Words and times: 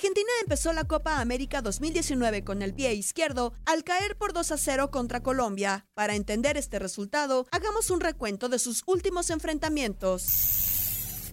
Argentina 0.00 0.30
empezó 0.40 0.72
la 0.72 0.84
Copa 0.84 1.20
América 1.20 1.60
2019 1.60 2.42
con 2.42 2.62
el 2.62 2.72
pie 2.72 2.94
izquierdo 2.94 3.52
al 3.66 3.84
caer 3.84 4.16
por 4.16 4.32
2 4.32 4.52
a 4.52 4.56
0 4.56 4.90
contra 4.90 5.22
Colombia. 5.22 5.88
Para 5.92 6.14
entender 6.14 6.56
este 6.56 6.78
resultado, 6.78 7.46
hagamos 7.50 7.90
un 7.90 8.00
recuento 8.00 8.48
de 8.48 8.58
sus 8.58 8.82
últimos 8.86 9.28
enfrentamientos. 9.28 10.69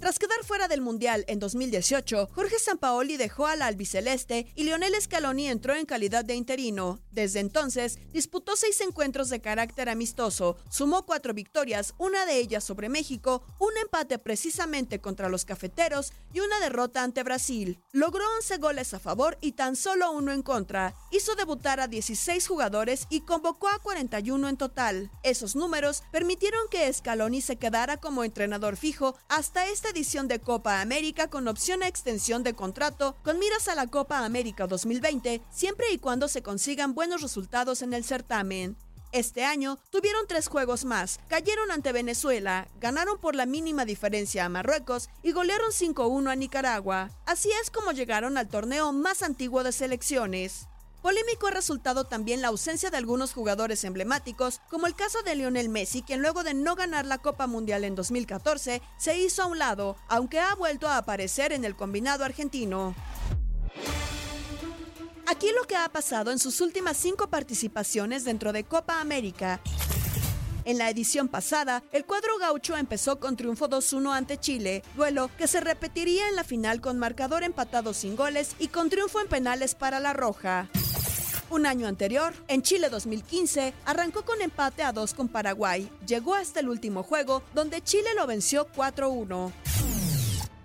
Tras 0.00 0.18
quedar 0.18 0.44
fuera 0.44 0.68
del 0.68 0.82
Mundial 0.82 1.24
en 1.26 1.38
2018, 1.38 2.28
Jorge 2.34 2.58
Sampaoli 2.58 3.16
dejó 3.16 3.46
a 3.46 3.56
la 3.56 3.66
albiceleste 3.66 4.46
y 4.54 4.64
Lionel 4.64 4.94
Scaloni 5.00 5.48
entró 5.48 5.74
en 5.74 5.86
calidad 5.86 6.24
de 6.24 6.34
interino. 6.34 7.00
Desde 7.10 7.40
entonces, 7.40 7.98
disputó 8.12 8.56
seis 8.56 8.80
encuentros 8.82 9.30
de 9.30 9.40
carácter 9.40 9.88
amistoso, 9.88 10.58
sumó 10.70 11.06
cuatro 11.06 11.32
victorias, 11.32 11.94
una 11.96 12.26
de 12.26 12.38
ellas 12.38 12.62
sobre 12.62 12.90
México, 12.90 13.42
un 13.58 13.76
empate 13.80 14.18
precisamente 14.18 15.00
contra 15.00 15.30
los 15.30 15.46
cafeteros 15.46 16.12
y 16.32 16.40
una 16.40 16.60
derrota 16.60 17.02
ante 17.02 17.22
Brasil. 17.22 17.78
Logró 17.92 18.24
11 18.36 18.58
goles 18.58 18.92
a 18.92 18.98
favor 18.98 19.38
y 19.40 19.52
tan 19.52 19.76
solo 19.76 20.12
uno 20.12 20.32
en 20.32 20.42
contra. 20.42 20.94
Hizo 21.10 21.34
debutar 21.36 21.80
a 21.80 21.88
16 21.88 22.46
jugadores 22.46 23.06
y 23.08 23.22
convocó 23.22 23.68
a 23.68 23.78
41 23.78 24.48
en 24.48 24.56
total. 24.58 25.10
Esos 25.22 25.56
números 25.56 26.02
permitieron 26.12 26.68
que 26.70 26.92
Scaloni 26.92 27.40
se 27.40 27.56
quedara 27.56 27.96
como 27.96 28.24
entrenador 28.24 28.76
fijo 28.76 29.16
hasta 29.28 29.66
edición 29.90 30.28
de 30.28 30.40
Copa 30.40 30.80
América 30.80 31.28
con 31.28 31.48
opción 31.48 31.82
a 31.82 31.88
extensión 31.88 32.42
de 32.42 32.54
contrato 32.54 33.16
con 33.22 33.38
miras 33.38 33.68
a 33.68 33.74
la 33.74 33.86
Copa 33.86 34.24
América 34.24 34.66
2020, 34.66 35.42
siempre 35.50 35.86
y 35.92 35.98
cuando 35.98 36.28
se 36.28 36.42
consigan 36.42 36.94
buenos 36.94 37.22
resultados 37.22 37.82
en 37.82 37.94
el 37.94 38.04
certamen. 38.04 38.76
Este 39.12 39.44
año 39.44 39.78
tuvieron 39.90 40.26
tres 40.26 40.48
juegos 40.48 40.84
más, 40.84 41.20
cayeron 41.28 41.70
ante 41.70 41.92
Venezuela, 41.92 42.68
ganaron 42.80 43.18
por 43.18 43.34
la 43.34 43.46
mínima 43.46 43.84
diferencia 43.84 44.44
a 44.44 44.48
Marruecos 44.48 45.08
y 45.22 45.32
golearon 45.32 45.70
5-1 45.70 46.30
a 46.30 46.36
Nicaragua. 46.36 47.10
Así 47.24 47.50
es 47.62 47.70
como 47.70 47.92
llegaron 47.92 48.36
al 48.36 48.48
torneo 48.48 48.92
más 48.92 49.22
antiguo 49.22 49.62
de 49.62 49.72
selecciones. 49.72 50.66
Polémico 51.06 51.46
ha 51.46 51.52
resultado 51.52 52.02
también 52.02 52.42
la 52.42 52.48
ausencia 52.48 52.90
de 52.90 52.96
algunos 52.96 53.32
jugadores 53.32 53.84
emblemáticos, 53.84 54.60
como 54.68 54.88
el 54.88 54.96
caso 54.96 55.22
de 55.22 55.36
Lionel 55.36 55.68
Messi, 55.68 56.02
quien 56.02 56.20
luego 56.20 56.42
de 56.42 56.52
no 56.52 56.74
ganar 56.74 57.06
la 57.06 57.18
Copa 57.18 57.46
Mundial 57.46 57.84
en 57.84 57.94
2014 57.94 58.82
se 58.96 59.16
hizo 59.16 59.44
a 59.44 59.46
un 59.46 59.60
lado, 59.60 59.96
aunque 60.08 60.40
ha 60.40 60.52
vuelto 60.56 60.88
a 60.88 60.96
aparecer 60.96 61.52
en 61.52 61.64
el 61.64 61.76
combinado 61.76 62.24
argentino. 62.24 62.96
Aquí 65.28 65.52
lo 65.54 65.62
que 65.68 65.76
ha 65.76 65.88
pasado 65.90 66.32
en 66.32 66.40
sus 66.40 66.60
últimas 66.60 66.96
cinco 66.96 67.30
participaciones 67.30 68.24
dentro 68.24 68.52
de 68.52 68.64
Copa 68.64 69.00
América. 69.00 69.60
En 70.64 70.76
la 70.76 70.90
edición 70.90 71.28
pasada, 71.28 71.84
el 71.92 72.04
cuadro 72.04 72.36
gaucho 72.38 72.76
empezó 72.76 73.20
con 73.20 73.36
triunfo 73.36 73.68
2-1 73.68 74.12
ante 74.12 74.38
Chile, 74.38 74.82
duelo 74.96 75.30
que 75.38 75.46
se 75.46 75.60
repetiría 75.60 76.28
en 76.28 76.34
la 76.34 76.42
final 76.42 76.80
con 76.80 76.98
marcador 76.98 77.44
empatado 77.44 77.94
sin 77.94 78.16
goles 78.16 78.56
y 78.58 78.66
con 78.66 78.90
triunfo 78.90 79.20
en 79.20 79.28
penales 79.28 79.76
para 79.76 80.00
la 80.00 80.12
Roja. 80.12 80.68
Un 81.48 81.64
año 81.64 81.86
anterior, 81.86 82.34
en 82.48 82.62
Chile 82.62 82.88
2015, 82.90 83.72
arrancó 83.84 84.24
con 84.24 84.42
empate 84.42 84.82
a 84.82 84.92
2 84.92 85.14
con 85.14 85.28
Paraguay. 85.28 85.88
Llegó 86.04 86.34
hasta 86.34 86.58
el 86.58 86.68
último 86.68 87.04
juego, 87.04 87.42
donde 87.54 87.82
Chile 87.82 88.10
lo 88.16 88.26
venció 88.26 88.66
4-1. 88.72 89.52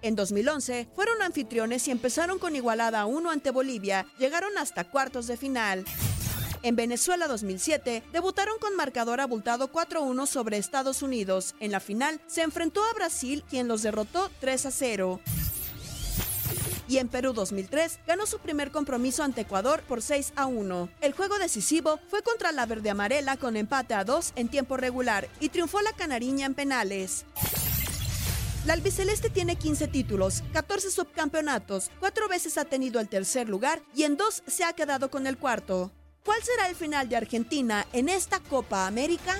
En 0.02 0.16
2011, 0.16 0.88
fueron 0.96 1.22
anfitriones 1.22 1.88
y 1.88 1.92
empezaron 1.92 2.40
con 2.40 2.56
igualada 2.56 3.02
a 3.02 3.06
1 3.06 3.30
ante 3.30 3.52
Bolivia. 3.52 4.08
Llegaron 4.18 4.58
hasta 4.58 4.84
cuartos 4.90 5.28
de 5.28 5.38
final. 5.38 5.86
En 6.64 6.76
Venezuela 6.76 7.28
2007, 7.28 8.04
debutaron 8.12 8.58
con 8.60 8.76
marcador 8.76 9.22
abultado 9.22 9.72
4-1 9.72 10.26
sobre 10.26 10.58
Estados 10.58 11.04
Unidos. 11.04 11.54
En 11.60 11.72
la 11.72 11.80
final, 11.80 12.20
se 12.26 12.42
enfrentó 12.42 12.84
a 12.84 12.94
Brasil, 12.94 13.44
quien 13.48 13.68
los 13.68 13.84
derrotó 13.84 14.32
3-0 14.42 15.20
y 16.92 16.98
en 16.98 17.08
Perú 17.08 17.32
2003 17.32 18.00
ganó 18.06 18.26
su 18.26 18.40
primer 18.40 18.70
compromiso 18.70 19.24
ante 19.24 19.42
Ecuador 19.42 19.82
por 19.88 20.02
6 20.02 20.34
a 20.36 20.46
1. 20.46 20.90
El 21.00 21.14
juego 21.14 21.40
decisivo 21.40 22.02
fue 22.10 22.22
contra 22.22 22.52
la 22.52 22.66
verde 22.66 22.90
amarela 22.90 23.38
con 23.38 23.56
empate 23.56 23.94
a 23.94 24.04
2 24.04 24.34
en 24.36 24.50
tiempo 24.50 24.76
regular 24.76 25.30
y 25.40 25.48
triunfó 25.48 25.82
la 25.82 25.94
canariña 25.94 26.46
en 26.46 26.54
penales. 26.54 27.24
La 28.66 28.74
albiceleste 28.74 29.30
tiene 29.30 29.56
15 29.56 29.88
títulos, 29.88 30.44
14 30.52 30.92
subcampeonatos, 30.92 31.90
cuatro 32.02 32.28
veces 32.28 32.58
ha 32.58 32.66
tenido 32.66 33.00
el 33.00 33.08
tercer 33.08 33.48
lugar 33.48 33.82
y 33.96 34.04
en 34.04 34.18
dos 34.18 34.44
se 34.46 34.66
ha 34.66 34.74
quedado 34.74 35.10
con 35.10 35.28
el 35.28 35.38
cuarto. 35.38 35.92
¿Cuál 36.26 36.44
será 36.44 36.68
el 36.68 36.76
final 36.76 37.08
de 37.08 37.16
Argentina 37.16 37.88
en 37.94 38.10
esta 38.10 38.42
Copa 38.42 38.86
América? 38.86 39.40